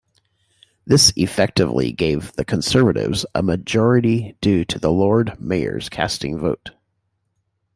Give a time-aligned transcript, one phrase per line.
[0.83, 6.71] This effectively gave the Conservatives a majority due to the Lord Mayor's casting vote.